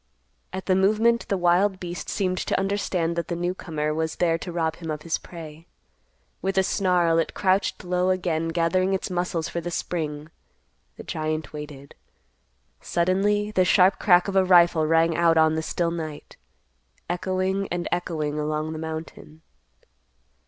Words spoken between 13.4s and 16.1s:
the sharp crack of a rifle rang out on the still